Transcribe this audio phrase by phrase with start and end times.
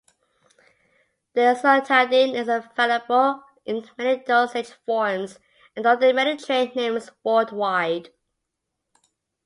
[1.35, 5.37] Desloratadine is available in many dosage forms
[5.75, 8.09] and under many trade names worldwide.